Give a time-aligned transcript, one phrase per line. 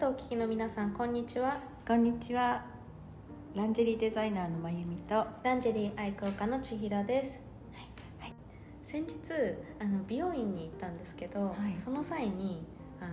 [0.00, 1.60] トをお聞きの皆さんこんにちは。
[1.86, 2.64] こんにちは。
[3.54, 5.26] ランジェリーデザイナーのまゆみと。
[5.44, 7.38] ランジェリー愛好家の千尋です、
[8.18, 8.32] はい
[8.86, 9.12] 先日
[9.78, 11.78] あの美容院に行ったんですけど、はい。
[11.78, 12.62] その際に
[12.98, 13.12] あの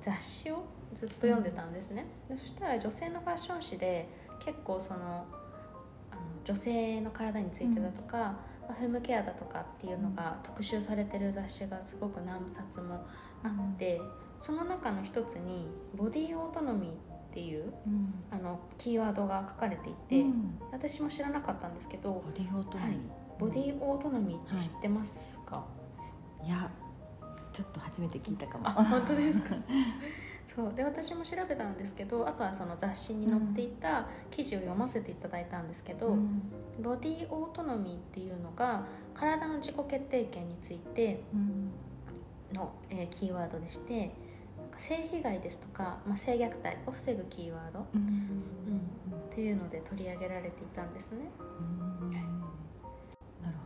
[0.00, 0.62] 雑誌を
[0.94, 5.26] ずっと読んでたんですね、でそしたら女性のファッション誌で結構その
[6.12, 13.04] あの女性の体についてだとか、まあフェムケアだとかっていうのが特集されてる雑誌がすごく何冊も
[13.42, 14.00] あって、
[14.40, 16.94] その中の一つにボディオートノミーっ
[17.32, 18.14] ていううん。
[18.30, 20.58] あのキーワードが書かれていて、うん。
[20.72, 22.98] 私も知らなかったんですけどボディオートノミー。
[23.38, 25.64] ボディオートノミーって知ってますか、
[26.44, 26.70] いや、
[27.54, 28.68] ちょっと初めて聞いたかも。
[28.68, 29.54] あ本当ですか？
[30.46, 30.74] そう。
[30.74, 36.42] で私も調べたんですけどあとはその雑誌に載っていた記事を読ませていただいたんですけど、うん。
[36.82, 41.70] ボディオートノミーっていうのが体の自己決定権についてうん。
[42.52, 44.10] の、えーキーワードでして
[44.80, 48.42] 性被害ですとか、まあ、性虐待を防ぐキーワードうん。
[49.30, 51.30] っていうので取り上げられていたんですね。
[51.38, 52.10] うん。
[52.10, 53.56] なる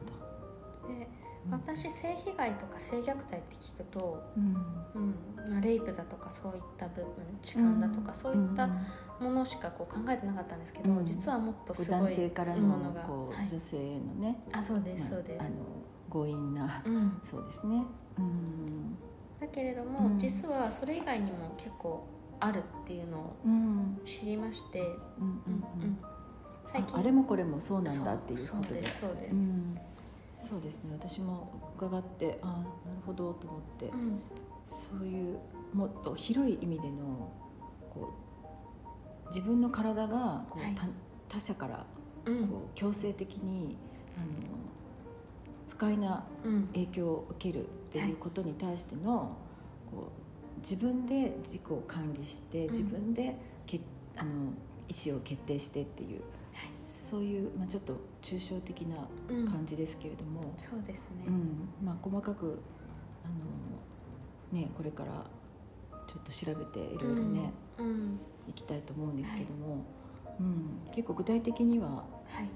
[0.82, 0.94] ほど。
[0.94, 1.08] で
[1.50, 4.56] 私性被害とか性虐待って聞くと、うん。
[4.94, 5.14] うん
[5.50, 7.06] まあ、レイプだとかそういった部分
[7.42, 8.66] 痴漢だとか、そういった
[9.20, 11.06] ものしかこう考えてなかったんですけど、うん。
[11.06, 13.48] 実はもっとすごい男性からのものがこうはい。
[13.48, 15.38] 女性へのね、あそうですそうです。
[15.38, 15.56] まああ、の
[16.10, 17.84] 強引なうん、そうですね。
[18.18, 18.96] うん。
[18.96, 19.13] だ
[19.54, 20.18] けれども、うん。
[20.18, 22.04] 実はそれ以外にも結構
[22.40, 24.00] あるっていうのをうん。
[24.04, 25.98] 知りまして、うんうんうん。
[26.64, 26.96] 最近。
[26.96, 28.68] ああれもこれもそうなんだっていうことで。
[28.68, 29.78] そうですそうです、うん。
[30.50, 30.96] そうですね。
[31.00, 32.50] 私も伺ってああ
[32.88, 34.20] なるほどと思って、うん。
[34.66, 35.38] そういう
[35.72, 37.30] もっと広い意味での
[37.92, 38.12] こ
[39.24, 40.74] う自分の体がこう、はい。
[40.74, 40.88] 他
[41.28, 41.86] 他者から
[42.26, 42.48] うん。
[42.48, 43.76] こう強制的に
[44.16, 44.26] あの
[45.74, 46.66] 不快なうん。
[46.68, 49.36] 影響を受けるっていうことに対しての、
[49.90, 50.12] こ
[50.56, 52.72] う自分で自己を管理してうん。
[52.72, 53.80] 自分でけ、
[54.16, 54.30] あの
[54.88, 56.20] 意思を決定してっていう、
[56.52, 56.70] はい。
[56.86, 59.48] そういう、まあ、ちょっと抽象的なうん。
[59.48, 61.68] 感じですけれども、そうですね、うん。
[61.84, 62.58] まあ、細かく
[63.24, 63.28] あ
[64.54, 65.26] の、ね、これから
[66.06, 67.86] ちょっと調べていろいろね、うん。
[67.86, 68.20] うん。
[68.48, 69.84] いきたいと思うんですけども、
[70.38, 72.48] うん、結構具体的には、はい。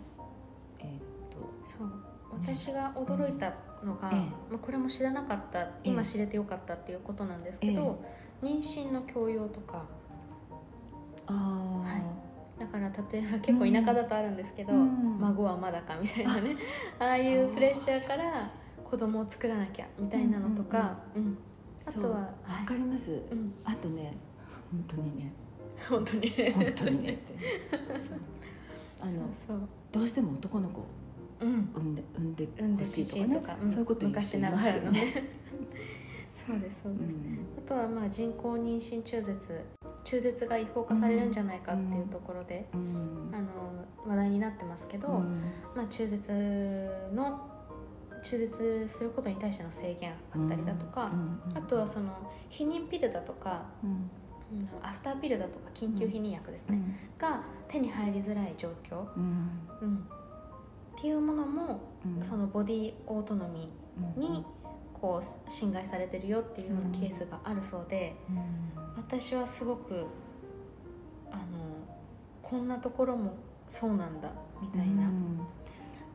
[0.80, 1.00] えーっ
[1.64, 1.88] そう
[2.30, 8.02] 私が驚いたのが、ええまあ、これも知らなかった今知れてよかったっていうことなんですけど、
[8.42, 9.84] 妊娠の強要とか。
[11.26, 12.60] とあー、はい。
[12.60, 15.18] だから例えば結構田舎だとあるんですけど、うん。
[15.20, 16.56] 孫はまだかみたいなね。
[16.98, 18.50] あ あいうプレッシャーから
[18.84, 21.38] 子供を作らなきゃみたいなのとか、うん
[21.86, 22.02] あそう。
[22.04, 22.32] とはわ
[22.66, 24.16] かります、うん、あとね
[24.70, 25.32] 本当にね。
[25.88, 26.52] 本当にね。
[26.54, 27.34] 本当にねって。
[29.00, 29.28] あの
[29.92, 30.84] どうしても男の子
[31.40, 31.50] 産
[31.80, 35.00] んで産んで産んでほしいとかねそういうこと言う人いますよ昔ながらのね。
[35.00, 35.24] ね
[36.48, 37.38] そうですそううです、ん。
[37.58, 39.64] あとはまあ人工妊娠中絶
[40.04, 43.30] 中絶が違法化されるんじゃないかっていうところで、うん。
[43.32, 43.48] あの
[44.06, 45.42] 話題になってますけど、うん。
[45.76, 46.32] まあ、中絶
[47.12, 47.46] の
[48.22, 51.56] 中絶することに対しての制限あったりだとか、うん。
[51.56, 52.10] あとはその
[52.50, 53.66] 避妊ピルだとか、
[54.82, 56.96] アフターピルだとか緊急避妊薬ですね、うん。
[57.18, 59.50] が手に入りづらい状況、うん。
[59.82, 60.08] うん、
[60.98, 62.28] っていうものも、うん。
[62.28, 64.44] そのボディオートノミーに
[64.92, 68.38] こう侵害されてるよっていうようなケースがあるそうで、うん。
[68.96, 70.06] 私はすごく
[71.30, 71.42] あの
[72.42, 73.36] こんなところも
[73.68, 74.28] そうなんだ
[74.60, 75.08] みたいな、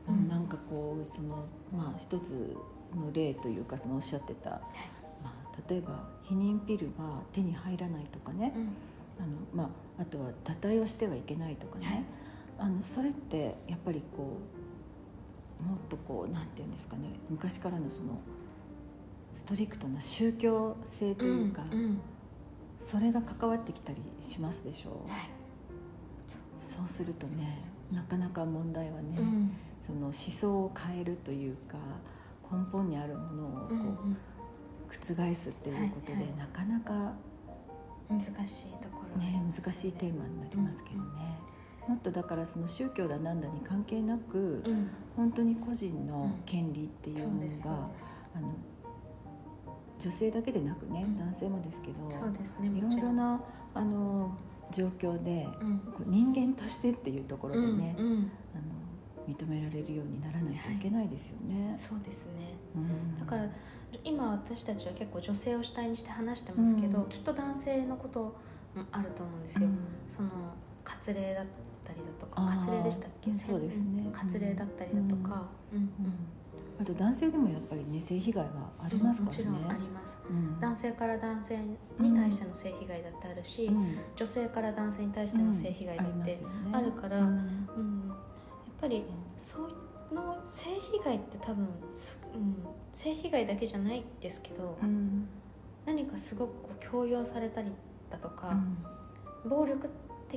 [0.08, 0.28] うん。
[0.28, 2.54] なんかこうそのまあ一つ
[2.94, 4.60] の例というかそのおっしゃってた、ま
[5.24, 5.32] あ、
[5.66, 8.62] 例えば避妊ピルが手に入らないとかね、うん。
[9.24, 12.04] あのまあ、あとは堕胎をしてはいけないとかね、はい。
[12.58, 14.53] あのそれってやっぱりこう
[15.64, 18.20] もっとこうなんていうんですかね昔からのその
[19.34, 22.00] ストリクトな宗教性というか、うんうん。
[22.78, 25.28] それが関わってきたりしますでしょう、はい。
[26.56, 27.60] そうするとね
[27.92, 29.50] なかなか問題はね、うん。
[29.80, 31.76] その思想を変えるというか
[32.50, 34.16] 根本にあるものをこう、うんうん。
[34.88, 36.36] 覆すっていうことで、はいはい。
[36.36, 37.12] なかなか
[38.08, 38.30] 難しい
[38.80, 39.42] ところね。
[39.52, 41.36] 難しいテーマになりますけどね、
[41.88, 44.90] もっとだからその宗教だなんだに関係なく、うん。
[45.16, 47.88] 本当に個人の権利っていうものが、
[48.34, 48.54] あの
[49.98, 51.18] 女性だけでなくね、うん。
[51.18, 53.40] 男性もですけどそうですねいろいろな
[53.74, 54.36] あの
[54.70, 55.46] 状況で、
[56.06, 58.12] 人間としてっていうところでね、あの
[59.28, 61.76] 認められるようにならないといけないですよね。
[61.78, 62.54] そうですね。
[62.74, 63.20] うん。
[63.20, 63.46] だから
[64.02, 67.08] 今私たちは結構女性を主体にして話してますけど、うん。
[67.08, 68.34] きっと男性のことも
[68.90, 69.78] あると思うんですよ、うん。
[70.08, 70.28] その
[70.84, 71.44] 割礼だっ
[71.84, 73.30] たりだとか割礼でしたっけ？
[73.30, 74.02] うんそうですね。
[74.02, 74.12] ん。
[74.12, 75.78] 割礼だったりだとか、うん。
[75.78, 75.90] うん
[76.76, 80.18] あと男性でもやっぱりね性被害はありますからね、もちろんあります。
[80.28, 80.58] うん。
[80.58, 81.58] 男性から男性
[82.00, 83.96] に対しての性被害だってあるし、うん。
[84.16, 87.26] 女性から男性に対しての性被害だって、うんあるからうん。
[87.26, 88.08] うん。
[88.08, 88.16] やっ
[88.80, 89.06] ぱり
[89.38, 92.56] そうの性被害って多分す、うん、
[92.92, 95.28] 性被害だけじゃないですけど、うん。
[95.86, 97.70] 何かすごくこう強要されたり
[98.10, 98.56] だとか、
[99.44, 99.48] うん。
[99.48, 99.88] 暴力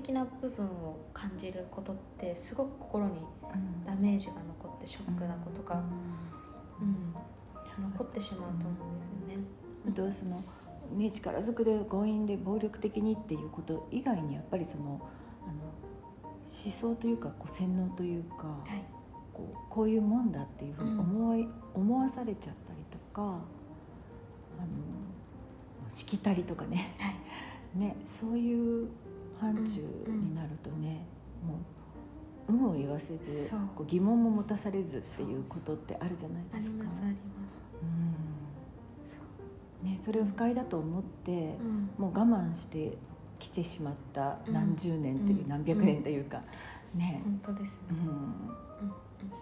[0.01, 3.11] 的な部分を感じることってすごく心に
[3.53, 3.85] うん。
[3.85, 5.81] ダメージが残ってショックなことが、
[6.79, 7.13] うん。
[7.81, 9.43] 残ってしまうと思うんですよね。
[9.87, 10.43] あとはその、
[10.95, 15.01] ね、力ずくで強引で暴力的にっていうこと以外にやっぱりその
[15.43, 15.63] あの
[16.43, 18.83] 思想というかこう洗脳というか、はい。
[19.33, 26.95] こうこういうもんだっていうふうに思い、思わされちゃったりとかあのしきたりとかね。
[26.99, 27.15] はい。
[27.79, 28.89] ねそういう
[29.39, 29.79] 範疇
[30.09, 31.05] になるとね、
[31.45, 31.57] もう
[32.49, 36.85] 有無を言わせずこう疑問も持たされずっていうことってあるじゃないあですか。
[39.83, 39.91] うん。
[39.91, 41.89] ね、それを不快だと思って、うん。
[41.97, 42.97] もう我慢して
[43.37, 45.49] きてしまった何十年という、うん。
[45.49, 46.41] 何百年というか、
[46.95, 47.73] ね、本当です。
[47.73, 47.77] ね。
[47.89, 47.97] うん。
[47.97, 48.09] うん
[49.29, 49.41] そう。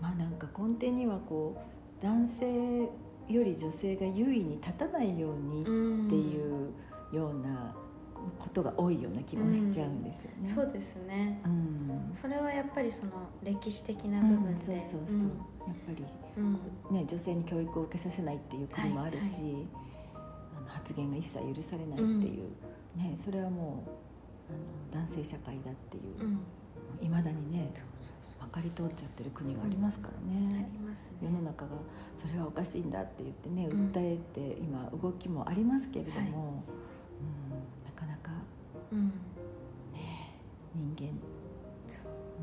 [0.00, 1.56] まあなんか根底にはこ
[2.00, 2.88] う男性
[3.28, 5.70] より女性が優位に立たないようにう
[6.04, 6.72] んっていう
[7.12, 7.74] ような
[8.38, 10.52] ことが多いような気もしちゃうんですよね。
[10.54, 11.40] そうですね。
[11.44, 12.12] うん。
[12.20, 13.12] それはやっぱりその
[13.42, 15.18] 歴史的な部分で、うんそうそうそう、
[15.66, 16.04] やっぱり
[16.36, 16.58] うん
[16.90, 16.96] うん。
[16.96, 19.66] ね、女性に教育を受けさせないっていう国もあるし、はい
[20.56, 22.48] あの発言が一切許されないっていう、
[22.96, 23.84] ね、それはも
[24.48, 26.24] うあの男性社会だっていう。
[26.24, 26.40] うん。
[27.02, 31.46] いま、未だにねそうそうそまかり通っちゃってる国がありますからね、ります世のね。
[31.46, 31.70] 中が
[32.16, 33.90] それはおかしいんだって言ってねうん。
[33.90, 36.84] 訴えて今動きもありますけれども、はい
[38.94, 39.06] うん。
[39.92, 40.32] ね
[40.74, 41.18] 人間。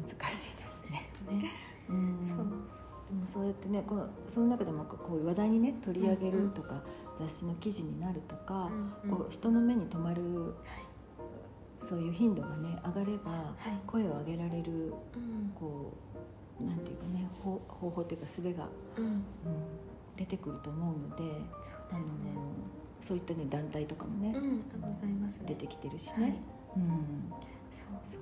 [0.07, 1.09] 難しいですね。
[1.89, 2.19] うん。
[2.27, 2.37] そう。
[2.37, 6.81] でもそうやってねこのその中でもこういう話題にね取り上げるとか、
[7.17, 8.69] 雑誌の記事になるとか、
[9.03, 9.17] うんうん。
[9.17, 10.53] こう人の目に留まるはい。
[11.79, 13.79] そういう頻度がね上がればはい。
[13.87, 15.51] 声を上げられるうん。
[15.55, 15.93] こ
[16.61, 19.05] うなんていうかね方方法というか術が、うん。
[19.05, 19.23] うん、
[20.15, 21.23] 出てくると思うので
[21.61, 22.13] そうあのですね。
[23.01, 25.45] そういったね団体とかもね、うんあございますね。
[25.47, 26.21] 出てきてるしはい。
[26.21, 26.41] ね、
[26.77, 26.83] うん、
[27.73, 28.21] そうそう。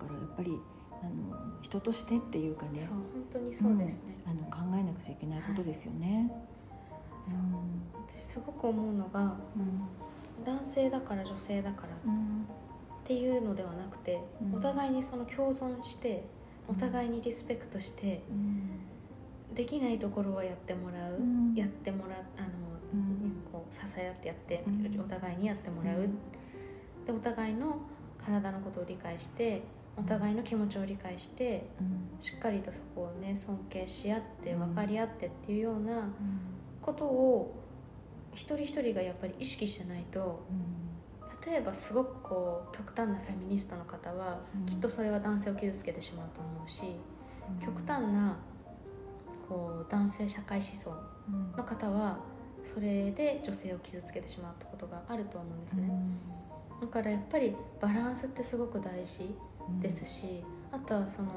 [0.00, 0.58] だからやっぱり
[1.02, 2.80] あの人としてっていうかね。
[2.80, 4.16] そう本当にそうですね。
[4.26, 6.30] あの考えなくちゃいけないことですよね。
[7.24, 7.36] そう。
[8.18, 9.20] 私すごく思うのが
[9.56, 9.82] うん。
[10.44, 12.46] 男性だから女性だからっうん。
[13.04, 14.58] ていうのではなくて、うん。
[14.58, 16.24] お互いにその共存して
[16.68, 19.54] お互いにリスペクトしてうん。
[19.54, 21.54] できないところはやってもらう、うん。
[21.54, 22.73] やってもらあの、うん
[23.52, 25.00] こう支え合ってやって、うん。
[25.00, 26.18] お互いにやってもらう、うん。
[27.06, 27.78] でお互いの
[28.24, 29.62] 体のことを理解して
[29.96, 32.22] お互いの気持ちを理解してうん。
[32.22, 34.60] しっかりとそこをね尊敬し合ってうん。
[34.60, 36.08] 分かり合ってっていうような
[36.82, 37.62] ことを
[38.32, 40.44] 一人一人がやっぱり意識してないと
[41.46, 44.66] 例えばすごくこう極端なフェミニストの方は、うん。
[44.66, 46.80] きっとそれは男性を傷つけてしまうと思うし
[47.62, 48.36] 極端な
[49.46, 50.90] こう男性社会思想
[51.28, 52.18] うんの方は
[52.72, 55.90] それで女性を傷つけてしまうってことがあると思うんですね、
[56.80, 59.34] だからやっぱりバランスってすごく大事
[59.68, 61.28] うんですし、あとはその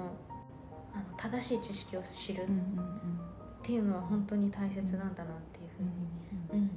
[0.93, 3.19] あの正しい知識を知るっうんうん。
[3.63, 6.71] ていうのは本当に大切なんだなっていうふうに、うん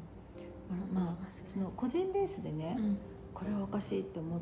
[0.93, 2.77] まあその個人ベースでね、
[3.33, 4.41] これはおかしいと思っ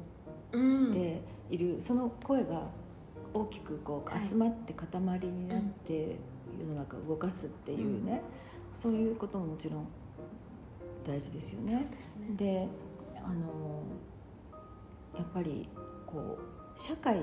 [0.52, 0.92] うんうん。
[0.92, 2.62] ている、その声が
[3.34, 4.24] 大きくこはい。
[4.24, 4.86] う集まって塊
[5.28, 6.16] になって
[6.58, 8.22] 世の中を動かすっていうね、
[8.74, 9.86] そういうことももちろん
[11.06, 11.86] 大事ですよね。
[11.90, 12.36] ですね。
[12.36, 12.68] で
[13.16, 13.82] あの
[15.16, 15.68] やっぱり
[16.06, 17.20] こう社会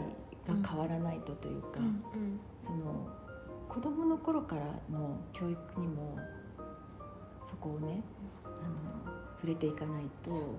[0.48, 2.40] が変わらないとというか、うんうん。
[2.60, 3.08] その
[3.70, 6.18] 子どもの頃からの教育にも
[7.40, 8.02] そこをね
[8.44, 10.56] あの触れていかないと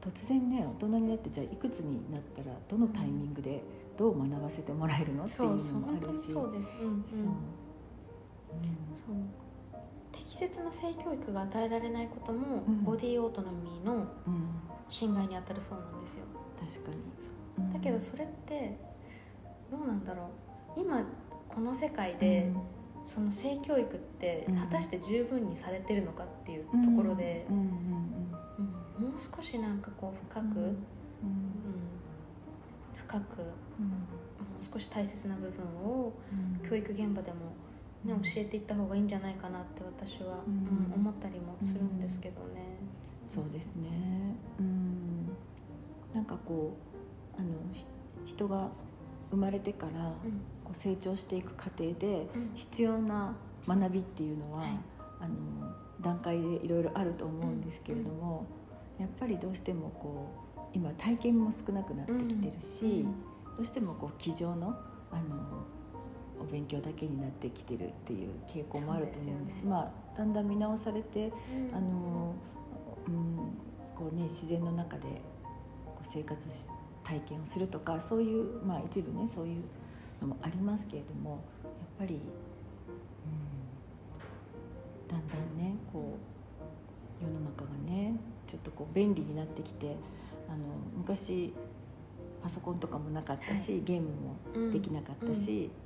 [0.00, 3.62] 突然ね大人になってじゃあいくつになったらどのタイミングで
[3.96, 6.32] どう学ばせてもらえるのっていうのもあるし。
[6.32, 6.68] そうです。
[6.80, 7.04] うんうん
[10.48, 12.84] 切な性教育が与えられないことも、うん。
[12.84, 14.06] ボディオートノミーの
[14.88, 16.24] 侵害に当たるそうなんですよ。
[16.58, 17.72] 確かに。
[17.72, 18.78] だけどそれって
[19.70, 20.30] どうなんだろ
[20.76, 20.80] う。
[20.80, 21.04] 今
[21.48, 22.50] この世界で、
[23.06, 24.56] その性教育ってうん。
[24.56, 30.76] 果たして十分にされてるのかっていうところでもう少しなんかこう深く、うん。
[32.96, 33.44] 深くも
[34.60, 36.12] う少し大切な部分を
[36.62, 36.68] うん。
[36.68, 37.52] 教育現場でも、
[38.04, 40.58] ね、教えていった方がいいんじゃないかなって私は、うんう
[40.90, 42.78] ん思ったりもするんですけどね。
[43.26, 44.36] そうですね。
[44.58, 45.28] うん。
[46.14, 46.76] なんかこ
[47.36, 47.84] うあのひ
[48.26, 48.70] 人が
[49.30, 50.12] 生まれてからうん。
[50.64, 52.50] こう成長していく過程でうん。
[52.54, 53.34] 必要な
[53.66, 54.70] 学びっていうのは、はい。
[55.20, 55.34] あの
[56.00, 58.44] 段階でいろいろあると思うんですけれども、
[58.98, 63.06] やっぱりどうしてもこう今体験も少なくなってきてるし、
[63.56, 64.74] どうしてもこう机上の
[65.12, 65.64] あの
[66.42, 69.62] お勉強だけになってきてるっていう傾向もあると思うんです。
[69.62, 69.70] ね。
[69.70, 71.76] まあだんだん見直されてうん。
[71.76, 72.34] あの、
[73.08, 73.36] うん
[73.94, 75.02] こうね、自然の中で
[75.86, 76.66] こう生活し
[77.04, 79.62] 体験をするとかそういう、まあ、一部ねそういう
[80.20, 81.40] のもありますけれどもやっ
[81.98, 82.20] ぱり、うん、
[85.08, 86.16] だんだんねこ
[87.20, 89.96] う世の中がねちょっとこう便利になってきて
[90.48, 90.58] あの
[90.96, 91.52] 昔
[92.42, 94.08] パソコンとかもなかったし、ゲーム
[94.66, 95.81] もできなかったし、うん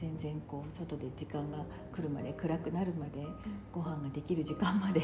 [0.00, 1.58] 全然こう外で時間が
[1.92, 3.26] 来るまで暗くなるまで
[3.70, 5.02] ご飯ができる時間まで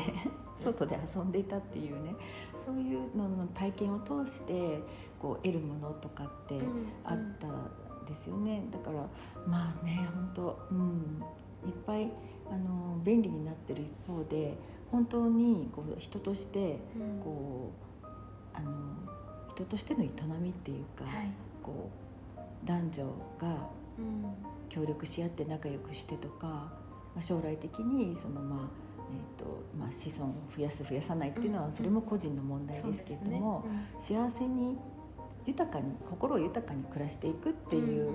[0.59, 2.15] 外で遊んでいたっていうね
[2.57, 4.81] そういうのの体験を通して
[5.19, 6.59] こう得るものとかって
[7.05, 8.65] あったんですよね。
[8.73, 9.07] だから
[9.47, 11.23] まあね本当うん。
[11.67, 12.09] いっぱい
[12.49, 14.57] あの便利になってる一方で
[14.93, 17.21] 本当にこう人としてうん。
[17.21, 17.73] こ
[18.03, 18.07] う
[18.55, 18.73] あの
[19.51, 20.09] 人としての営
[20.41, 21.31] みっていうか、はい。
[21.63, 22.06] こう
[22.65, 23.05] 男女
[23.39, 24.25] がうん。
[24.69, 26.71] 協力し合って仲良くしてとか、ま
[27.19, 28.59] あ、将来的にその、まあ
[29.11, 31.65] えーとまあ、子孫を増やす増やさないっていうのうん。
[31.67, 33.65] はそれも個人の問題ですけれども、
[33.99, 34.77] 幸せに
[35.47, 38.11] 豊かに心を豊かに暮らしていくっていう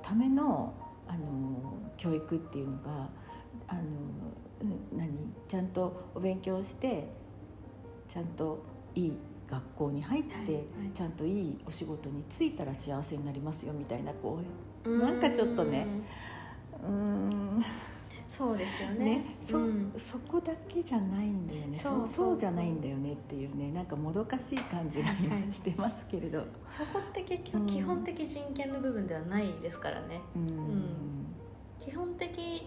[0.00, 0.72] ための
[1.06, 3.10] あの教育っていうのが
[3.68, 3.80] あの
[4.62, 5.10] うん何？
[5.48, 7.10] ちゃんとお勉強して
[8.08, 9.12] ちゃんといい
[9.50, 10.64] 学校に入って、はいはい。
[10.94, 14.38] ちゃんといいお仕事に就いたら幸せになりますよみたいなこ
[14.84, 15.00] ううん。
[15.00, 15.86] なんかちょっとね
[16.82, 17.64] うーん
[18.28, 19.04] そうですよね。
[19.04, 19.92] ねそうん。
[19.96, 21.78] そこだけじゃないんだよね。
[21.78, 27.66] そううそそうじゃないんだよねっていうねなんかもどかしい感じがはいはい今してますけれど、そこって結うん。
[27.66, 30.20] 局基本的人権の部分ではないですからね。
[30.34, 30.82] うん。
[31.84, 32.66] 基本的、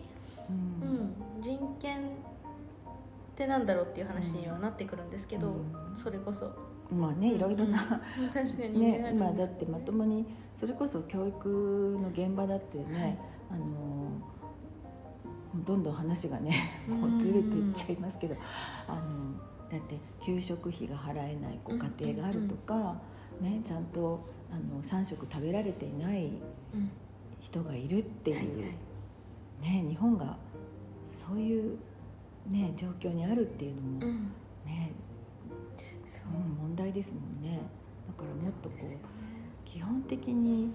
[3.38, 5.96] ってなんだろうっていう話にはなってくるんですけど、うん。
[5.96, 6.52] それこそ。
[6.90, 8.30] まあねいろいろな、うん。
[8.34, 10.26] 確かにね、あるん今だってまともに
[10.56, 13.20] それこそ教育の現場だってね、
[13.52, 14.10] あの
[15.64, 16.52] どんどん話がね
[16.88, 18.36] こうずれていっちゃいますけど
[18.88, 19.34] あの
[19.70, 23.00] だって給食費が払えないご家庭があるとか、
[23.42, 26.28] ね、ちゃんとあの3食食べられていない
[26.74, 26.90] うん。
[27.40, 29.84] 人がいるっていう、はいはい。
[29.84, 30.38] ね、日本が
[31.06, 31.78] そういう、
[32.48, 34.32] ね、状況にあるっていうのも、うん。
[34.66, 34.92] ね
[36.06, 37.60] そううん、問題ですもんね。
[38.08, 38.98] だからもっとこうね。
[39.66, 40.72] 基本的に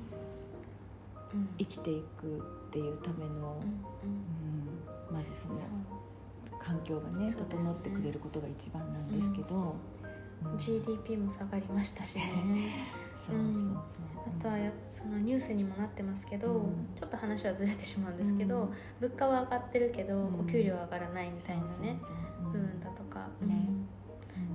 [1.34, 1.48] うん。
[1.58, 2.38] 生きていく
[2.68, 3.46] っていうための、うんうん。
[3.46, 3.62] うん
[5.12, 5.56] まずその
[6.58, 9.74] 環境がね整ってくれることが一番なんですけど、
[10.44, 10.58] うん。
[10.58, 12.22] GDP も下がりましたしね
[13.26, 13.74] そうそうそう、
[14.38, 16.88] あとはやっぱそのニュースにもなってますけど、うん。
[16.98, 18.68] ちょっと話はずれてしまうんですけど、うん。
[19.00, 20.40] 物価は上がってるけど、うん。
[20.40, 21.96] お給料は上がらないみたいなね
[22.42, 23.68] 部分だとか、ね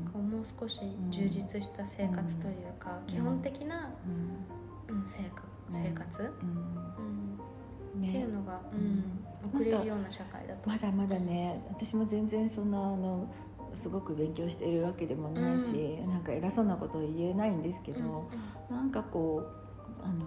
[0.05, 0.11] うん。
[0.11, 3.13] こうもう少し充実した生活というか、うん。
[3.13, 3.89] 基本的な、
[4.89, 4.95] うん。
[4.95, 7.95] うん、生活生活、うん。
[7.95, 8.01] うん。
[8.01, 8.09] ね。
[8.09, 8.99] っていうのが、ううん。
[8.99, 9.03] ん
[9.53, 10.69] 送れるような社会だと。
[10.69, 13.31] まだまだね私も全然そんなあの
[13.77, 18.27] すごく勉強しているわけでもないし、なんか偉そうなこと言えないんですけど、
[18.69, 20.25] うんなんかこうあの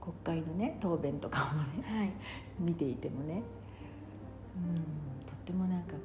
[0.00, 2.10] 国会のね答弁とかもねはい。
[2.58, 3.42] 見ていてもね、
[4.56, 4.74] うん、
[5.26, 5.98] とってもなんかこ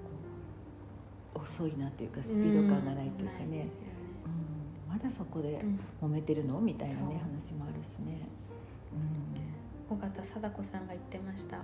[1.36, 3.46] う遅いなというかスピード感がないというかね。
[3.46, 3.88] んないです、よね。
[4.88, 5.80] うん、まだそこでうん。
[6.10, 6.60] 揉めてるの？
[6.60, 8.28] みたいなね話もあるしね。
[9.90, 11.58] 尾形貞子さんが言ってました。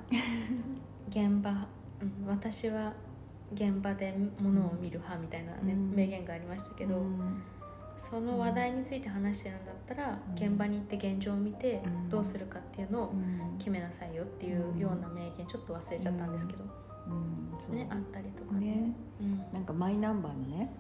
[1.10, 1.68] 現場、
[2.02, 2.94] うん、私は
[3.54, 5.94] 現場でものを見る派みたいなね、うん。
[5.94, 7.44] 名言がありましたけど、うん。
[8.10, 10.36] その話題について話してるんだったら、うん。
[10.36, 12.10] 現場に行って現状を見てうん。
[12.10, 13.58] どうするかっていうのをうん。
[13.58, 16.64] 決めなさいよっていうような名言ちょっと忘れちゃったんですけど、
[17.70, 17.76] うん。
[17.76, 18.68] ねあったりとかね。
[18.68, 18.94] ね。
[19.22, 20.72] うん、なんかマイナンバーのね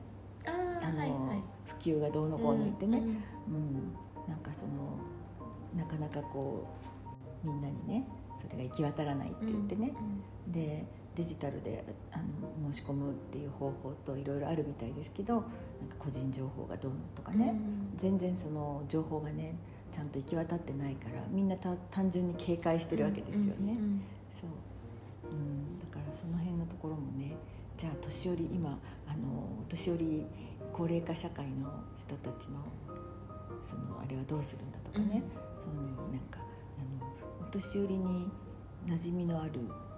[0.46, 0.50] あ
[0.86, 1.44] あの、あはいはい。
[1.66, 3.96] 普及がどうのこうの言ってね、うんうん。
[4.28, 4.98] なんかその
[5.76, 6.68] なかなかこ
[7.44, 9.94] うみんなにねそれが行き渡らないって言ってね、
[10.48, 15.48] でデジタルであの申し込むっていう方法といろいろあるみたいですけどなんか
[16.00, 17.40] 個人情報がどうのとかうん。
[17.40, 17.54] ね、
[17.98, 19.56] 全然その情報がね
[19.92, 23.52] ちゃんと行き渡ってないからみんなた単純に警戒してるわけですよね。
[23.60, 24.02] うんうん
[24.32, 27.36] そう、うん、だからその辺のところもね
[27.78, 29.28] じゃあ年寄り今あの
[29.62, 30.26] お年寄り
[30.72, 32.64] 高齢化社会の人たちの
[33.64, 35.22] そのあれはどうするんだとかね、
[35.58, 37.08] そういうなんかあの
[37.42, 38.28] お年寄りに
[38.88, 39.52] 馴染みのある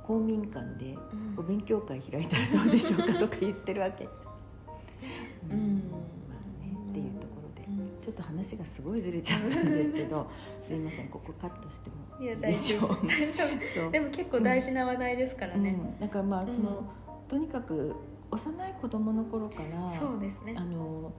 [0.06, 1.40] 公民館でうん。
[1.40, 4.08] お勉強会開いたらどうでしょうかとか言ってるわけ。
[5.50, 5.84] うん。
[6.30, 7.68] まあねっていうところで。
[7.68, 8.02] うん。
[8.02, 10.30] ちょっと話がすごいずれちゃったんですけど
[10.68, 12.96] すいませんここカットしてもいや大丈夫。
[13.74, 13.92] そう。
[13.92, 17.96] でも結構大事な話題ですからね、うん、だからまあその、うんとにかく
[18.30, 20.56] 幼い子供の頃からそうですね。
[20.56, 21.12] あの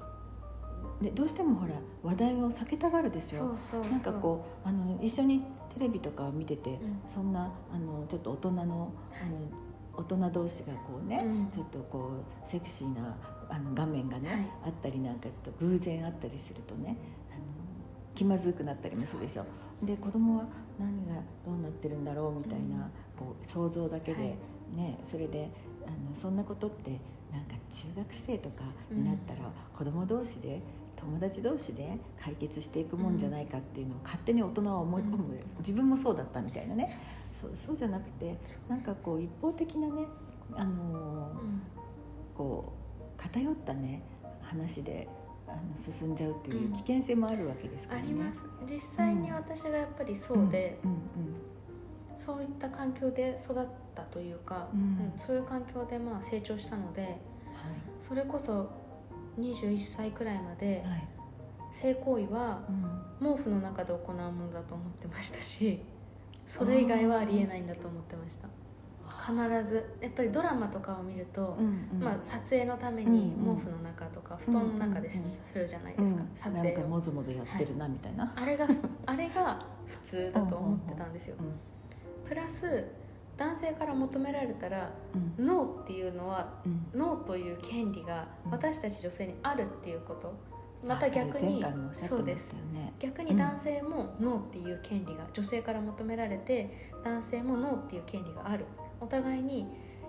[1.03, 1.75] でどうしてもほら
[2.05, 3.47] 話題を避けたがるでしょ。
[3.47, 3.91] う。
[3.91, 5.43] なんかこうあの一緒に
[5.75, 6.78] テレビとか見てて、ん。
[7.07, 8.93] そんなあのちょっと大人のあの
[9.97, 11.50] 大人同士がこうね、うん。
[11.50, 12.11] ちょっとこ
[12.47, 13.16] うセクシーな
[13.49, 14.50] あの画面がね、はい。
[14.66, 16.97] あったりなんかと偶然あったりするとね
[17.31, 17.40] あの
[18.14, 19.45] 気まずくなったりもするでしょ。
[19.83, 20.47] で子供は
[20.78, 22.83] 何がどうなってるんだろうみたいな、うん。
[23.16, 24.37] こう想像だけで、はい。
[24.76, 25.50] ねそれで
[25.87, 26.99] あのそんなことって
[27.33, 29.40] なんか中学生とかになったら、
[29.76, 30.62] 子供同士で
[31.05, 36.99] 友達同士で解決していくもんじゃないかっていうのを勝手に大人は思い込む、うん自分もそうだったみたいなね。
[37.41, 40.07] そうそうじゃなくてなんかこう一方的なね、
[40.53, 41.63] あのーうん。
[42.35, 44.03] こう偏ったね
[44.43, 45.09] 話で
[45.47, 46.73] あの進んじゃうっていううん。
[46.73, 48.07] 危険性もあるわけですからね。
[48.09, 48.41] あります。
[48.67, 50.91] 実際に私がやっぱりそうで、うん。
[50.91, 50.99] うん
[52.17, 54.81] そういった環境で育ったというか、うん。
[54.81, 55.13] うん。
[55.17, 57.19] そういう環境でまあ成長したので
[58.01, 58.71] それこそ
[59.38, 60.91] 21歳くらいまではい。
[60.91, 61.09] はい
[61.75, 62.61] 性行為は
[63.21, 63.37] うん。
[63.37, 65.81] 毛布の中で行うものだと思ってましたし
[66.47, 68.49] それ以外はありえないんだと思ってました。
[69.25, 69.97] 必ず。
[70.03, 72.05] やっぱりドラマとかを見ると、うんうん。
[72.05, 73.57] まあ、撮影のためにうんうん。
[73.57, 75.23] 毛布の中とか布団の中です
[75.55, 78.33] るじゃないうんですか、撮なんか影をもぞもぞやってるなみたいな。
[78.37, 78.69] あれが
[79.07, 81.37] あれが普通だと思ってたんですよ。
[81.41, 82.29] うん。
[82.29, 82.85] プラス
[83.37, 84.91] 男性から求められたら
[85.38, 85.47] うん。
[85.47, 86.99] ノーっていうのはうん。
[86.99, 88.53] ノーという権利がうん。
[88.53, 90.33] 私たち女性にあるっていうこと。
[90.87, 92.49] またあそれ逆に前回もおっしゃってましそうです。
[92.49, 92.93] たよね。
[92.99, 98.67] 逆に男性もノーっていう権利が女性から求められて男性もノーっていう権利がある。
[99.00, 99.67] お互いに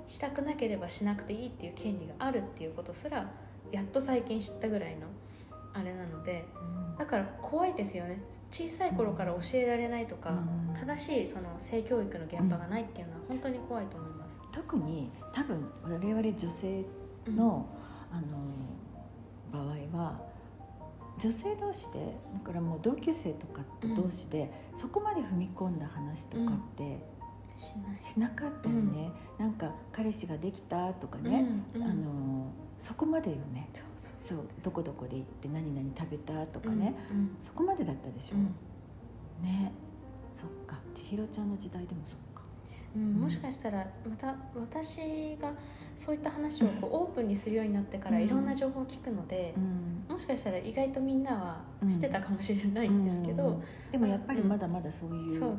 [0.08, 3.29] したくなければしなくていいっていう権利があるっていうことすら
[3.72, 5.08] やっと最近知ったぐらいの
[5.75, 6.48] あれなので
[6.89, 6.98] うん。
[6.98, 8.22] だから怖いですよね。
[8.51, 10.75] 小さい頃から教えられないとか、うん。
[10.79, 14.32] 正しいその性教育の現場がないっていうのは本当に怖いと思います。
[14.51, 16.86] 特に多分我々女性
[17.27, 17.66] の,、
[18.11, 18.24] あの
[19.51, 20.22] 場合は
[21.18, 27.00] 女性同士でだからもう同級生とかと同士で、そこまで踏み込んだ話とかって
[27.57, 28.00] しない。
[28.03, 31.87] しなかったよね、なんか彼氏ができたとかね、うんうん。
[31.87, 33.70] あのそこまでよね。
[34.20, 38.46] そうどこどこで行って何々食べたとかね、うんそこまでだったでしょ、うん。
[39.48, 39.72] ね。
[40.33, 40.79] そっか。
[40.94, 42.41] 千尋ちゃんの時代でもそっか。
[42.96, 43.13] うん。
[43.13, 45.51] もしかしたらまた私が
[45.96, 48.24] そういった話をこうオープンにするようになってからうん。
[48.24, 49.59] いろんな情報を聞くので、う
[50.11, 50.13] ん。
[50.13, 53.63] もしかしたら意外とみんなはしてたかもしれないんですけど、うん。
[53.91, 55.51] でもやっぱりまだまだそういう状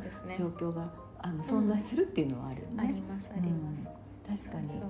[0.48, 0.92] 況が
[1.26, 3.02] あの存在するっていうのはあるよありね。
[3.08, 4.68] ますあります、確かに。
[4.68, 4.80] そう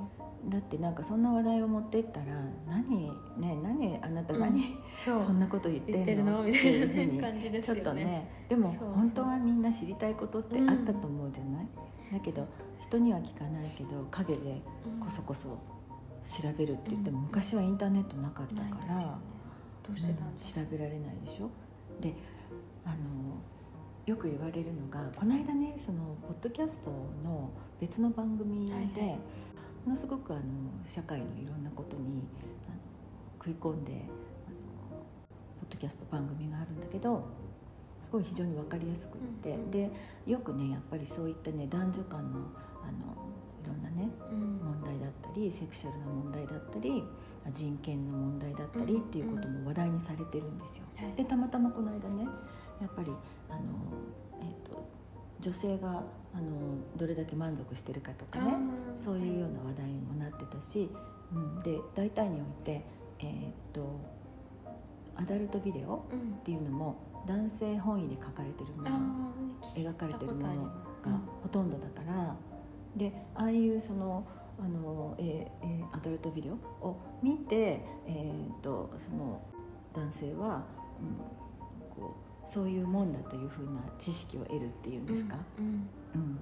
[0.51, 2.27] だってなんかそんな話題を持ってったら
[2.69, 3.07] 何
[3.39, 5.21] ね何あなた何、そう。
[5.23, 6.43] そんなこと言ってんの？
[6.43, 6.45] っての？
[6.45, 8.31] みたいいうふうにな感じですちょっとね。
[8.49, 8.93] でもそうそう。
[8.93, 11.69] 本当はみんな知りたいことってあったと思うじゃない、
[12.13, 12.47] だけど
[12.81, 15.05] 人には聞かないけど陰でうん。
[15.05, 15.57] こそこそ調
[16.59, 19.07] べるって言っても、昔はインターネットなかったから、ね。
[19.87, 20.25] どうしてた
[20.61, 21.51] ん調べられないでしょ？
[22.01, 22.13] で
[22.85, 22.97] あの
[24.07, 26.91] よく言われるのがこの間ねそのポッドキャスト
[27.25, 29.19] の別の番組で、はいはい。
[29.85, 30.43] ものすごくあの
[30.85, 32.23] 社会のいろんなことに
[32.67, 32.77] あの
[33.39, 33.93] 食い込んで
[35.61, 37.25] ポッドキャスト番組があるんだけど
[38.03, 39.71] すごい非常に分かりやすくって、うんうん。
[39.73, 39.91] で
[40.25, 42.39] よくねやっぱりそういったね男女間の
[42.83, 43.27] あの
[43.65, 44.61] いろんなねうん。
[44.63, 47.03] 問題だったりセクシャルな問題だったり
[47.51, 49.01] 人権の問題だったりうん。
[49.03, 50.85] っていうことも話題にされてるんですよ。
[50.95, 51.13] はい。
[51.17, 52.29] でたまたまこの間ね
[52.81, 53.11] やっぱり
[53.49, 53.61] あの、
[54.41, 54.89] えー、と
[55.41, 56.03] 女性があの
[56.97, 58.55] どれだけ満足してるかとかね
[58.99, 60.91] そういうような話題にもなってたし、
[61.33, 62.85] うん、で大体において、
[63.21, 63.99] えー、と
[65.17, 66.37] アダルトビデオうん。
[66.37, 69.33] っていうのも男性本位で描かれてるもあの
[69.75, 70.73] 描かれてるものが
[71.43, 72.37] ほとんどだから
[72.95, 74.25] でああいうその
[74.59, 79.41] あの、えーえーアダルトビデオを見て、えー、とその
[79.95, 80.65] 男性は、
[81.01, 81.46] うん、
[82.47, 85.73] そういうもんだというふうな知識を得るっていうんですか、うんうん。
[85.73, 86.39] うん。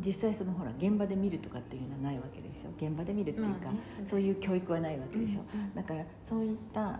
[0.00, 2.70] 実際そのほら現場で見るとかっていうのはないわけですよ。
[2.76, 5.74] 現場で見るっていうか、まあねそういう教育はないわけでしょ、うんうん。
[5.74, 6.98] だからそういったあの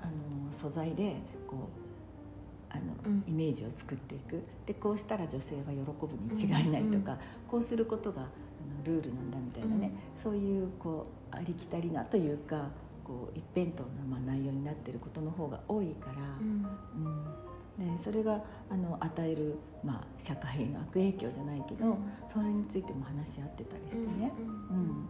[0.50, 1.16] 素材で
[1.46, 1.68] こ
[2.72, 3.24] うあの、うん。
[3.28, 4.42] イメージを作っていく。
[4.64, 8.28] でこうしたら女性は喜ぶに違いないとか、うんこうすることがあの
[8.84, 12.70] ルールなんだみたいなね、そういうこうありきたりなというか
[13.04, 16.66] こう一辺倒なまあ内容になっていることの方が多いから、うん
[17.78, 21.96] うん、でそれがあの与える、まあ、社会への悪影響じゃないけど、うん。
[22.26, 24.32] それについても話し合ってたりしてね、
[24.70, 25.08] うんうん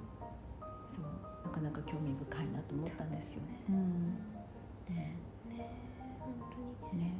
[0.94, 1.46] そう。
[1.46, 3.42] なかなか興味深いなと思ったんですよ。
[3.42, 3.60] ね。
[3.68, 4.94] うん。
[4.94, 5.16] ね。
[6.20, 6.34] 本
[6.90, 7.02] 当に。
[7.02, 7.14] ね、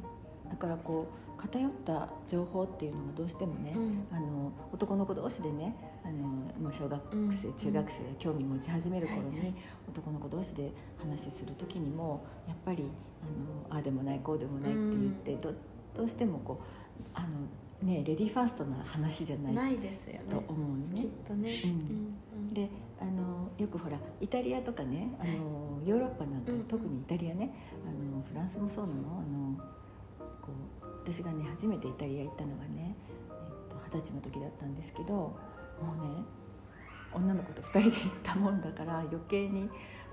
[0.51, 1.07] だからこ
[1.37, 4.07] う偏った情報っていうのがどうしてもね、うん。
[4.11, 7.01] あの男の子同士でねあの、まあ、小学
[7.31, 9.55] 生、うん中学生が興味持ち始める頃に、
[9.89, 12.85] 男の子同士で話する時にもやっぱり
[13.23, 14.81] あのああでもないこうでもないって
[15.25, 15.55] 言って、ど
[15.95, 20.21] どうしてもこうあの、ね、レディーファーストな話じゃないないですよね。
[20.29, 21.11] と思うのきっね。
[21.27, 21.71] とね、うん。
[21.71, 21.73] う
[22.51, 26.65] んであのよくほらイタリアとかねあの、ヨーロッパなんか、うん。
[26.65, 27.55] 特にイタリアね
[27.87, 29.01] あのフランスもそうなの。
[29.01, 29.57] あの
[30.41, 30.53] こ
[30.83, 32.97] う私がね初めてイタリア行ったのがね
[33.31, 35.37] えっと二十歳の時だったんですけども
[35.81, 35.85] う
[36.19, 36.25] ね
[37.17, 39.69] 女の子と2人で行ったもんだから余計に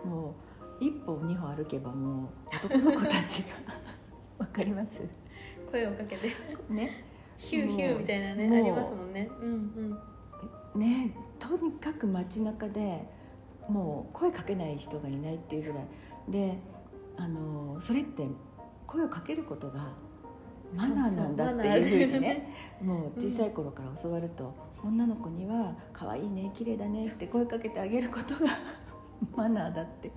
[0.05, 0.35] も
[0.79, 3.55] う一歩二歩歩けばもう男の子たちが
[4.39, 5.01] わかります？
[5.71, 6.27] 声をかけて。
[6.69, 7.03] ね。
[7.37, 9.29] ヒューヒューみたいなねありますもんね。
[9.41, 9.99] うん
[10.75, 10.79] うん。
[10.79, 13.05] ねとにかく街中で
[13.67, 15.87] もう声かけない人がいないっていうぐらい。
[16.29, 16.57] で
[17.17, 18.25] あのそれって
[18.87, 19.91] 声をかけることが
[20.75, 22.53] マナーなんだっていうふうにね。
[22.81, 24.53] もう小さい頃から教わると、
[24.84, 28.52] 女の子には「可愛いね綺麗だね」って声かけてあげることが
[29.36, 30.12] マナーだって。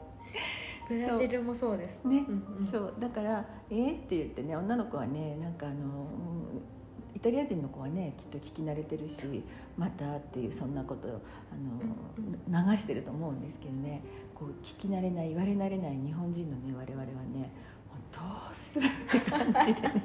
[0.88, 2.04] ブラジルもそうです。
[2.04, 2.64] ね、うんうん。
[2.64, 2.94] そう。
[3.00, 5.78] だから「えーって言ってね女の子はねなんかあの、う
[6.34, 6.36] ん
[7.16, 9.42] イタリア人の子はねきっと聞き慣れてるし
[9.78, 11.12] 「また」っていうそんなことを
[11.50, 14.02] あの、流してると思うんですけどね
[14.34, 18.20] こう聞き慣れない言われ慣れない日本人のね我々はねもうど
[18.52, 20.02] うするって感じでね。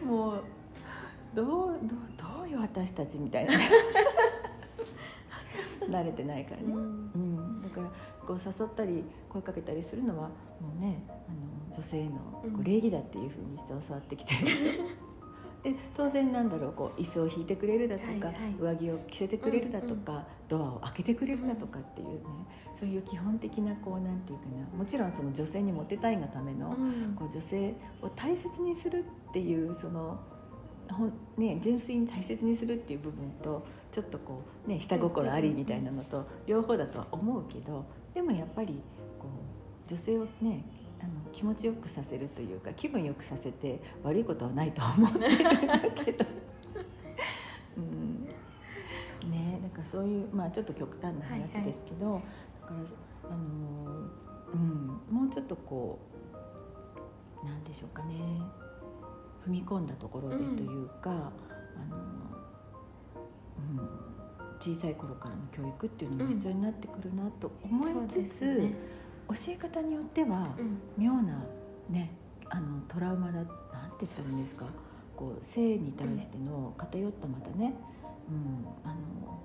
[0.02, 0.44] もう
[1.34, 1.78] どうどう
[2.16, 3.52] どうよ私たちみたいな。
[5.88, 6.66] 慣れてないからね。
[6.68, 7.10] うん。
[7.14, 7.90] うん、だから
[8.26, 10.34] こう誘ったり声かけたりするのはも
[10.78, 14.70] うねあの女性のこうんう礼儀だっていうふうにして教わってきてるでしょ。
[15.62, 18.54] で当然なんだろうこう椅子を引いてくれるだとか、はいはい。
[18.58, 22.20] 上着を着せてくれるだとか、ドアを開けてくれるだとかっていうね
[22.74, 24.78] そういう基本的なこうなんていうかな。
[24.78, 27.14] もちろんその女性にモテたいがための、うん。
[27.14, 30.18] こう女性を大切にするっていうその
[30.94, 38.80] ほん、ね、純粋に大切にするっていう部分とちょっとこう、ね、下心ありみたいなのと両方だとは思うけどでもやっぱり
[39.18, 39.26] こ
[39.86, 40.64] う女性をね
[41.00, 46.26] あの気持ちよくさせるというか気分よくさせて悪いことはないと思ってるんだけど。
[47.76, 48.28] うん。
[49.30, 52.20] ね、なんかそういう、まあ、ちょっと極端な話ですけど、
[52.62, 55.98] だから、あのーうん、もうちょっとこ
[57.42, 58.14] うなんでしょうかね
[59.46, 63.20] 踏み込んだところでというか、あのー
[63.58, 68.74] うん、小さい頃からの教育っていうのも必要になってくるなと思いつつ、そうですね。
[69.28, 70.78] 教え方によってはうん。
[70.96, 71.44] 妙な、
[71.88, 72.12] ね、
[72.48, 73.50] あのトラウマだなんて
[74.00, 74.66] 言ったらいいんですか？
[75.16, 77.74] こう性に対しての偏ったまたね、
[78.28, 79.38] うん、あの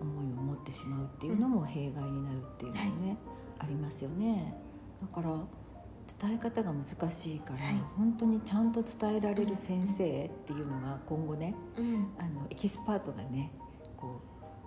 [0.00, 3.16] 思いを持ってしまうっていうのも弊害になるっていうのもね、
[3.58, 4.54] ありますよね。
[5.00, 5.30] だから
[6.20, 7.74] 伝え方が難しいから、はい。
[7.96, 12.08] 本当にちゃんと伝えられる先生っていうのが今後ねうん。
[12.18, 13.50] あのエキスパートがね
[13.96, 14.20] こ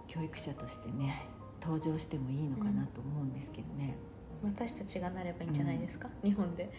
[0.08, 1.28] う教育者としてね
[1.62, 3.96] 登場してもいいのかなと思うんですけどね。
[4.42, 6.72] 私たちがなればいいんじゃないですか、日本で。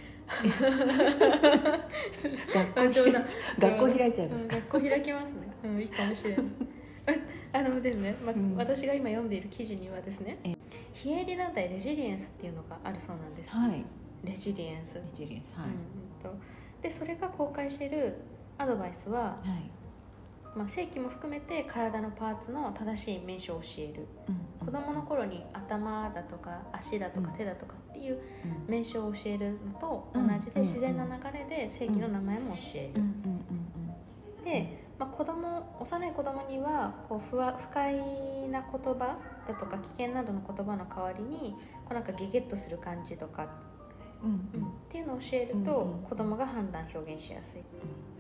[2.55, 3.03] 学校
[3.59, 4.57] 学校開いちゃいますか？
[4.57, 5.31] うん学校開きますね、
[5.65, 6.47] うん、いいかもしれない。
[7.53, 8.57] あのですね、まあうん。
[8.57, 10.55] 私が今読んでいる記事にはですねえ。
[10.95, 13.85] 非営利団体レジリエンスっていうのがあるそうなんです、はい。
[14.25, 15.69] レジリエンス、レジリエンスはい。
[15.69, 15.79] うんうん
[16.23, 16.45] と
[16.83, 18.17] でそれが公開している
[18.57, 19.71] アドバイスは、はい。
[20.57, 24.07] まあ、性器も含めて体のパーツの正しい名称を教える。
[24.29, 27.37] うん子供の頃に頭だとか足だとかうん。
[27.37, 28.21] 手だとかっていう
[28.69, 28.71] うん。
[28.71, 30.61] 名称を教えるのと同じでうん。
[30.63, 33.01] 自然な流れで性器の名前も教える。
[33.01, 33.41] うんうん
[34.45, 37.95] で、まあ、子供幼い子供にはこう不わ不快
[38.49, 41.55] な言葉だとか危険などの言葉の代わりに
[41.85, 43.49] こうなんかゲゲッとする感じとか、
[44.27, 47.63] っていうのを教えると、子供が判断表現しやすい。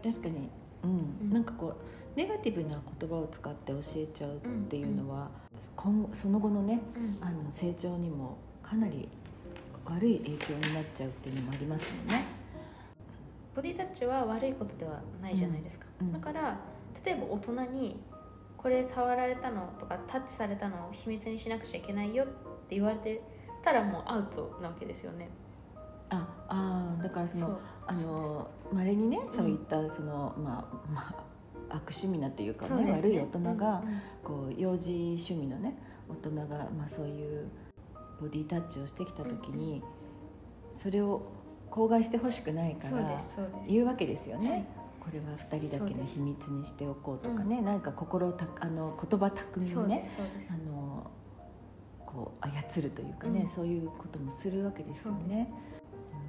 [0.02, 0.50] 確かに、
[0.82, 0.90] うん。
[1.22, 1.32] うん。
[1.32, 5.30] なんかこうネガティブな言葉を使って教えちゃうっていうのは、
[6.12, 7.18] その後のねうん。
[7.26, 9.08] あの成長にもかなり
[9.84, 12.24] 悪い影響になっちゃうっていうのもありますよね。
[13.54, 16.56] ボディタッチは悪いことではないじゃないですか、だから
[17.04, 18.00] 例えば大人に
[18.56, 22.26] これ触られたのとかタッチされたのを秘密にしなくちゃいけないよっ
[22.68, 23.20] て言われて
[23.64, 25.28] たらもうアウトなわけですよね
[26.10, 31.30] ああーだからそのあのまれにねそういったその、まあまあ
[31.70, 32.92] 悪趣味なっていうかねね。
[32.92, 34.00] 悪い大人が、うんうん。
[34.24, 37.48] こう幼児趣味のね大人が、まあ、そういう
[38.20, 39.82] ボディタッチをしてきた時に、
[40.72, 41.22] それを
[41.70, 43.20] 口外してほしくないから
[43.66, 44.50] 言うわけですよね。
[44.50, 44.64] はい。
[45.00, 50.08] これは2人だけの秘密にしておこうとかね、なんか心をたあの言葉巧みにね
[50.50, 51.10] あの
[52.04, 53.48] こう操るというかね、うん。
[53.48, 55.52] そういうこともするわけですよね。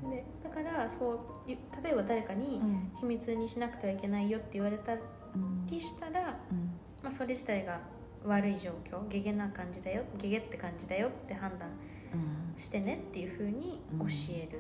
[0.10, 1.14] でだからがそ
[1.46, 2.92] うい例えば誰かにうん。
[3.00, 4.98] 秘密にしなくてはいけないよって言われたう
[5.38, 6.72] んりしたら、うん。
[7.04, 7.80] まあ、それ自体が
[8.26, 11.70] 悪い状況ゲゲな感じだよゲゲって感じだよって判断
[12.14, 12.62] うん。
[12.62, 14.60] してねっていうふうに教える、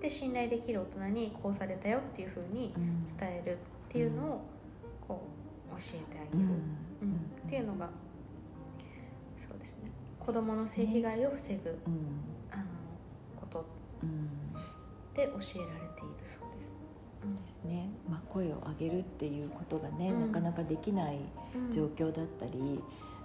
[0.00, 2.72] で信頼できる大人にこうされたよっていうふうに
[3.18, 3.56] 伝えるっ
[3.90, 4.40] ていうのを
[5.08, 5.26] こ
[5.76, 6.50] う教えてあげる、うん。
[6.50, 7.16] うん。
[7.46, 7.88] っていうのが
[9.38, 9.90] そうですね。
[10.18, 11.78] 子どもの性被害を防ぐ
[15.14, 15.68] で教えられている
[16.24, 16.70] そうです。
[17.44, 20.20] ですね、まあ、声を上げるっていうことがね、うん。
[20.20, 21.18] なかなかできない
[21.54, 21.72] うん。
[21.72, 22.82] 状況だったり、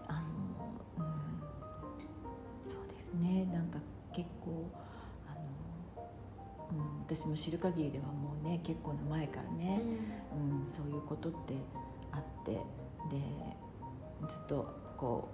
[0.08, 0.22] あの、
[0.98, 1.02] う
[2.68, 3.46] ん、そうですね。
[3.54, 3.80] なんか
[4.14, 4.70] 結構
[5.28, 5.36] あ
[6.02, 6.08] の、
[6.72, 9.82] うん、私も知る限りではもうね結構な前からね、
[10.34, 11.54] うん、そういうことって
[12.12, 12.60] あってで
[14.30, 14.66] ずっと
[14.98, 15.28] こ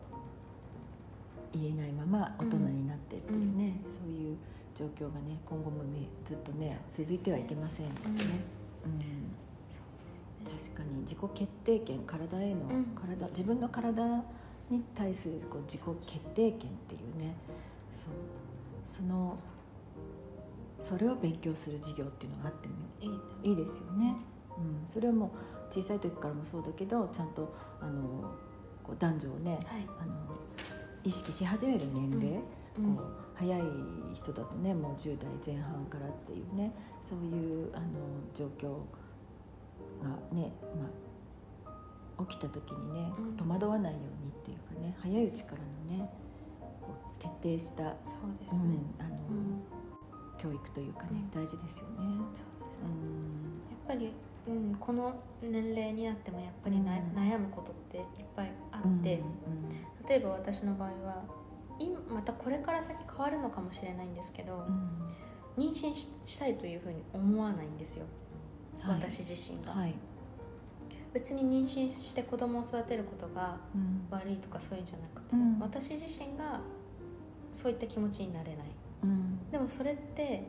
[1.54, 4.38] う言えないまま大人になってっていうね、そういう
[4.76, 8.30] 状況がね今後もねずっとね続いてはいけませんのでね。
[8.86, 9.32] うん。
[10.44, 12.86] 確かに自己決定権体への、うん。
[12.96, 14.04] 体自分の体
[14.70, 17.36] に対するこう自己決定権っていうね。
[17.94, 18.14] そう。
[18.86, 19.38] その
[20.80, 24.16] それを勉強する授業っていうのがあってもいいいいですよね、
[24.58, 28.02] うん、それはもう小さい時からもそうだけどちゃんとあの
[28.84, 29.88] こう男女をねはい。
[30.00, 30.14] あの
[31.04, 32.44] 意識し始める年齢、
[32.78, 32.96] うん。
[32.96, 33.62] こう早い
[34.14, 37.86] 人だとねもう10代前半からっていうねそういうあの
[38.36, 38.78] 状況
[40.04, 40.54] がね、
[41.66, 41.74] ま
[42.20, 43.36] あ、起きた時にねうん。
[43.36, 45.58] 戸惑わないようにっていうかね早いうちから
[45.98, 46.08] のね
[46.60, 48.62] こう徹底した、そうですね。
[49.00, 49.64] うんあのうん。
[50.38, 51.30] 教育というかねうん。
[51.32, 51.98] 大事ですよね。
[51.98, 52.46] そうです
[52.84, 53.62] うん。
[53.70, 54.14] やっぱり、
[54.48, 57.18] うん、この年齢になってもやっぱりな、うん。
[57.18, 60.08] 悩むことっていっぱいあって、うん。
[60.08, 61.24] 例えば私の場合は
[61.82, 64.66] 今またこれから先変わるのかもしれないんですけど、
[65.58, 65.72] うん。
[65.72, 68.06] 妊娠ししたいというふうに思わないんですよ、
[68.80, 68.96] はい。
[68.96, 69.94] 私自身が、はい、
[71.14, 74.08] 別に妊娠して子供を育てることがうん。
[74.10, 75.60] 悪いとかそういうんじゃなくて、うん。
[75.60, 76.62] 私自身が
[77.54, 78.66] そういった気持ちになれない。
[79.04, 79.52] うん。
[79.52, 80.48] でもそれって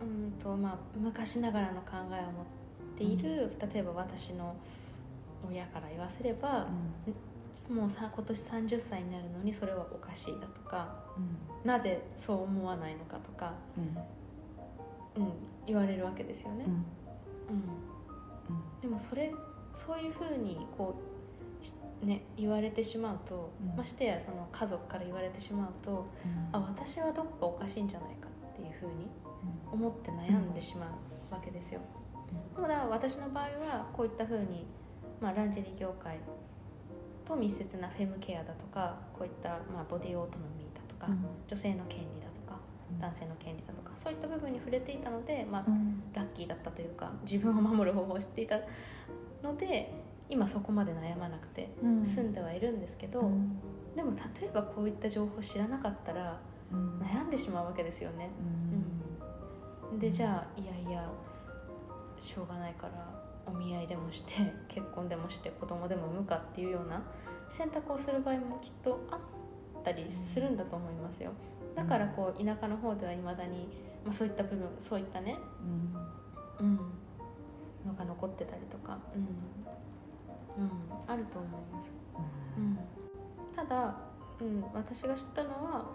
[0.00, 2.46] うんと、まあ、昔ながらの考えを持っ
[2.96, 4.54] ている、例えば私の
[5.48, 6.68] 親から言わせれば、
[7.68, 11.20] もうさ今年30歳になるのにそれはおかしいだとかう
[11.66, 11.68] ん。
[11.68, 15.22] なぜそう思わないのかとか、うん。
[15.22, 15.32] うん、
[15.66, 16.64] 言われるわけですよね。
[16.66, 16.72] うん。
[16.72, 16.82] うん。
[18.48, 18.80] うん。
[18.80, 19.32] でもそれ
[19.74, 20.94] そういうふうにこ
[21.62, 21.72] うし
[22.06, 23.76] ね言われてしまうと、うん。
[23.76, 26.06] ましてやその家族から言われてしまうと、
[26.52, 29.08] あ私はどこかおかしいんじゃないかっていうふうに
[29.70, 30.86] 思って悩んでしま
[31.30, 31.80] うわけですよ。
[32.54, 34.66] でもだから私の場合はこういったふうに、
[35.20, 36.18] まあ、ランジェリー業界
[37.28, 41.18] と密接なフェムケアだとかこういった、まあ、ボディオートノミーだとか、うん。
[41.46, 42.58] 女性の権利だとか
[43.00, 46.02] 男性の権利だとかそういった部分に触れていたので、まあう、ん。
[46.14, 48.58] ラッキーだったというか自分を守る方法を知っていた
[49.42, 49.92] ので
[50.30, 52.06] 今そこまで悩まなくてうん。
[52.06, 53.58] 済んではいるんですけど、うん。
[53.94, 56.40] でも例えばこういった情報を知らなかったら
[56.72, 56.98] うん。
[57.00, 58.30] 悩んでしまうわけですよね。
[59.92, 59.98] うん。
[59.98, 61.08] でじゃあいやいや
[62.20, 67.02] しょうがないからお見合いでもして 結婚でもして子供でも産むかっていうような
[67.50, 69.20] 選択をする場合もきっとあっ
[69.82, 71.32] たりするんだと思いますよ。
[71.74, 73.68] だからこう田舎の方ではいまだに、
[74.04, 75.38] まあ、そういった部分そういったね、
[76.60, 76.66] うん。
[76.66, 76.76] うん、
[77.86, 80.70] のが残ってたりとか、うんうん、
[81.06, 81.90] あると思います、
[82.56, 82.78] うん、
[83.54, 83.94] ただ、
[84.40, 85.86] うん、私が知ったのは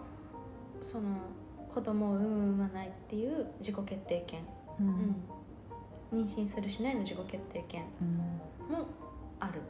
[0.80, 1.18] その
[1.72, 4.44] 子供を産む産まないっていう自己決定権。
[4.80, 4.86] うん。
[4.86, 5.16] うん、
[6.14, 8.72] 妊娠するしないの自己決定権うん。
[8.76, 8.86] も
[9.40, 9.60] ある、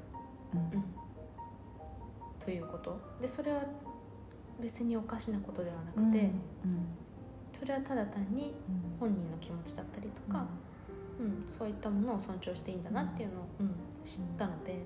[0.52, 0.60] うん。
[0.60, 0.84] うん、
[2.44, 3.00] ということ。
[3.20, 3.62] でそれは
[4.60, 6.30] 別におかしなことではなくて、
[6.64, 6.86] うん。
[7.52, 8.98] それはただ単にうん。
[9.00, 10.46] 本人の気持ちだったりとか、
[11.18, 11.44] うん。
[11.58, 13.70] そういったものを尊重していいんだなっていうのを、うん。
[14.06, 14.84] 知ったので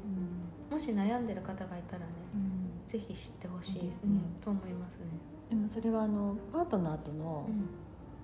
[0.70, 0.78] うん。
[0.78, 2.90] もし悩んでる方がいたらねうん。
[2.90, 3.82] ぜひ知ってほしい。
[3.82, 4.20] ですね。
[4.36, 4.42] うん。
[4.42, 5.06] と思いますね。
[5.50, 7.68] でもそれはあのパートナーとのうん。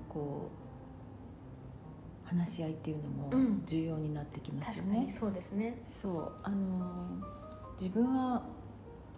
[0.08, 0.64] こう
[2.24, 3.62] 話し合いっていうのもうん。
[3.66, 4.90] 重要になってきますよね。
[4.90, 5.10] 確かに。
[5.10, 5.80] そうですね。
[5.84, 6.32] そう。
[6.42, 7.22] あの
[7.80, 8.42] 自分は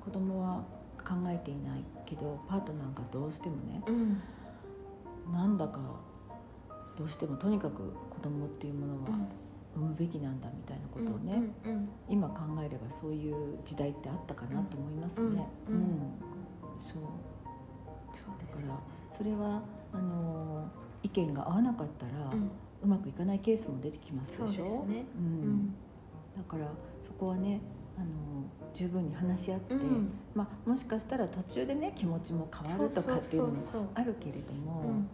[0.01, 0.63] 子供は
[0.99, 4.23] 考えていないけどパートナーがどうしてもねうん。
[5.33, 5.81] なんだか
[6.97, 9.29] どうしてもとにかく子供っていうものはうん。
[9.77, 15.47] 産むべきなんだみたいなことをね、うんうん今考えればそういう時代ってあったかなと思いますね。
[15.69, 15.91] うんうん
[16.79, 17.03] そう。
[18.15, 20.71] そうですよだからそれはあの
[21.03, 22.51] 意見が合わなかったら、うん
[22.87, 24.47] うまくいかないケースも出てきますでしょ？
[24.47, 25.05] ですね。
[25.17, 25.53] ううん。
[25.57, 25.75] ん
[26.37, 26.69] だから
[27.03, 27.61] そこはね
[27.99, 28.07] あの
[28.73, 30.13] 十分に話し合って、うん。
[30.35, 34.89] まあ、もしかしたら途中でね気持ちも変わるとかっていうのもあるけれども、うん。
[34.89, 35.07] うん。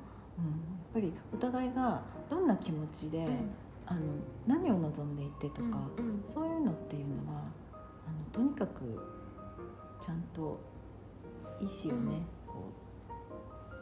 [0.92, 3.26] ぱりお互いがどんな気持ちで、
[3.86, 4.00] あの
[4.46, 5.62] 何を望んでいてとか、
[5.96, 6.22] うんうん。
[6.26, 7.40] そういうのっていうのは
[7.72, 9.00] あのとにかく
[10.04, 10.60] ちゃんと
[11.60, 12.52] 意思をね、うん。
[12.52, 12.64] こ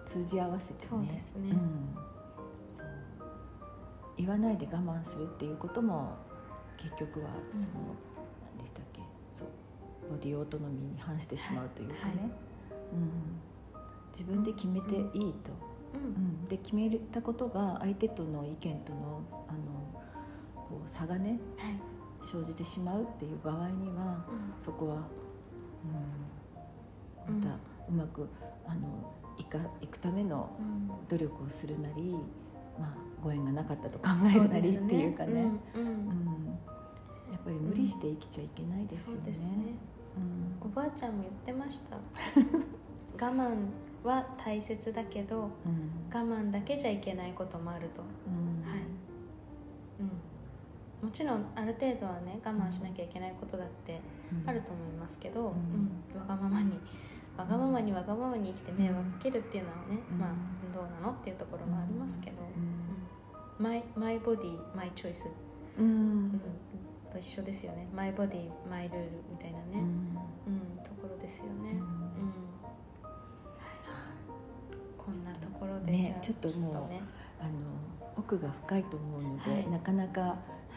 [0.04, 0.88] う通じ合わせてね。
[0.88, 1.50] そうですね。
[1.50, 1.54] う
[4.20, 6.14] 言わないで我慢するっていうことも
[6.76, 7.60] 結局はうん。
[7.60, 7.74] その、
[8.56, 9.00] 何でしたっけ
[9.34, 9.48] そう
[10.10, 12.12] ボディオートノミーに反してしまうというかね、はい。
[12.92, 13.10] うん、
[14.12, 15.52] 自分で決めていいと。
[15.94, 16.00] うん。
[16.02, 16.08] う
[16.44, 20.02] ん、で決めたことが相手との意見とのあの
[20.54, 21.80] こう差がねはい。
[22.22, 24.62] 生じてしまうっていう場合にはうん。
[24.62, 24.96] そこは、
[27.28, 27.56] うん、また
[27.88, 28.28] うまく
[28.66, 30.90] あのいかいくためのうん。
[31.08, 32.14] 努力をするなり、
[32.80, 35.34] まあ、ご縁がなかったと考えるなりっていうかね。
[35.34, 35.50] ね。
[35.74, 35.88] うんうん。
[35.88, 36.58] うん。
[37.30, 39.20] やっぱり無理して生きちゃいけないですよね。
[39.22, 39.48] そうですね。
[40.62, 40.70] うん。
[40.70, 41.96] おばあちゃんも言ってました。
[43.26, 43.54] 我慢
[44.02, 45.90] は大切だけどうん。
[46.12, 48.70] 我慢だけじゃいけないこともあると、うん。
[48.70, 48.80] はい。
[50.00, 54.00] うん、もちろんある程度はね我慢しなきゃいけないことだって
[54.32, 54.48] うん。
[54.48, 55.44] あると思いますけど、ん。
[55.44, 56.20] うん。
[56.20, 56.72] わがままに
[57.36, 60.18] わがままにわがままに生きて迷惑かけるっていうのはね、うん。
[60.18, 60.30] まあ
[60.74, 62.36] どうなのっていうところもありますけど、
[63.58, 65.28] マイマイボディマイチョイス、
[65.78, 65.84] うん。
[65.84, 66.40] うん、
[67.12, 67.88] と一緒ですよね。
[67.94, 69.80] マイボディマイルールみたいなね、うん。
[69.80, 69.84] うん。
[70.84, 71.68] ところですよね、うん。
[71.68, 71.82] うん。
[74.98, 77.00] こんなところで、ねちょっともうね。
[77.40, 77.50] あの
[78.16, 79.70] 奥が深いと思うので、はい。
[79.70, 80.36] なかなかは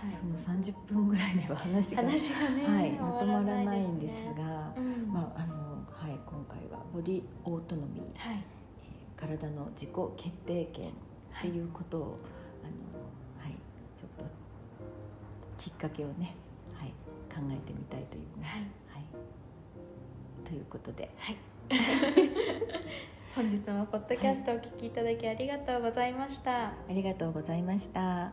[0.10, 0.18] い。
[0.20, 4.36] その30分ぐらいでは話が、話がね、はい、まとまらないんですね。
[4.38, 5.14] が、うん。
[5.14, 5.63] まああの
[6.94, 8.44] ボディオートノミー、はい。
[8.84, 12.20] えー体の自己決定権っていうことを、
[12.64, 13.54] あのはい、
[13.98, 14.26] ちょっと
[15.58, 16.36] きっかけをね、
[16.74, 16.90] はい、
[17.34, 18.62] 考えてみたいというね、はい。
[18.62, 21.10] はい、ということで。
[21.18, 21.38] はい。
[23.36, 28.32] 本日もポッドキャストをお聞きいただきありがとうございました、ありがとうございました。